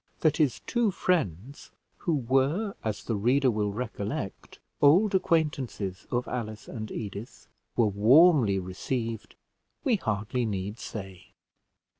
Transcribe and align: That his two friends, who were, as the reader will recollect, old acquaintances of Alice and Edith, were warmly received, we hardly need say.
That 0.21 0.37
his 0.37 0.61
two 0.65 0.89
friends, 0.89 1.69
who 1.97 2.15
were, 2.15 2.73
as 2.83 3.03
the 3.03 3.15
reader 3.15 3.51
will 3.51 3.71
recollect, 3.71 4.57
old 4.81 5.13
acquaintances 5.13 6.07
of 6.09 6.27
Alice 6.27 6.67
and 6.67 6.91
Edith, 6.91 7.47
were 7.75 7.85
warmly 7.85 8.57
received, 8.57 9.35
we 9.83 9.97
hardly 9.97 10.43
need 10.43 10.79
say. 10.79 11.33